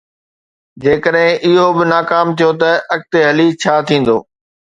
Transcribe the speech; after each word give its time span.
جيڪڏهن 0.85 1.45
اهو 1.49 1.65
به 1.75 1.85
ناڪام 1.91 2.33
ٿيو 2.37 2.49
ته 2.61 2.71
اڳتي 2.95 3.19
هلي 3.27 3.47
ڇا 3.61 3.75
ٿيندو؟ 3.87 4.17